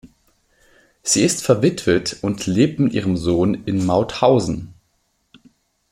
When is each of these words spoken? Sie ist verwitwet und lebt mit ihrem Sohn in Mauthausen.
Sie 1.03 1.21
ist 1.21 1.43
verwitwet 1.43 2.17
und 2.23 2.47
lebt 2.47 2.79
mit 2.79 2.93
ihrem 2.93 3.17
Sohn 3.17 3.53
in 3.65 3.85
Mauthausen. 3.85 4.73